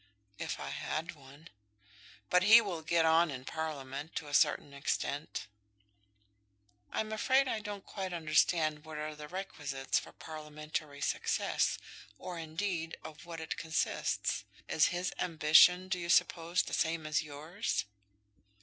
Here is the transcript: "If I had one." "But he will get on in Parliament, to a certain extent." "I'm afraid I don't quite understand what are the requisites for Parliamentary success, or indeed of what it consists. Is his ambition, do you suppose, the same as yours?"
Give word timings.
"If 0.39 0.59
I 0.59 0.71
had 0.71 1.13
one." 1.13 1.47
"But 2.31 2.41
he 2.41 2.59
will 2.59 2.81
get 2.81 3.05
on 3.05 3.29
in 3.29 3.45
Parliament, 3.45 4.15
to 4.15 4.27
a 4.27 4.33
certain 4.33 4.73
extent." 4.73 5.45
"I'm 6.91 7.11
afraid 7.11 7.47
I 7.47 7.59
don't 7.59 7.85
quite 7.85 8.11
understand 8.11 8.83
what 8.83 8.97
are 8.97 9.15
the 9.15 9.27
requisites 9.27 9.99
for 9.99 10.11
Parliamentary 10.11 11.01
success, 11.01 11.77
or 12.17 12.39
indeed 12.39 12.97
of 13.03 13.27
what 13.27 13.39
it 13.39 13.57
consists. 13.57 14.43
Is 14.67 14.87
his 14.87 15.13
ambition, 15.19 15.87
do 15.87 15.99
you 15.99 16.09
suppose, 16.09 16.63
the 16.63 16.73
same 16.73 17.05
as 17.05 17.21
yours?" 17.21 17.85